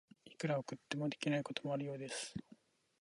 [0.25, 2.33] いくら送っても、できないこともあるようです。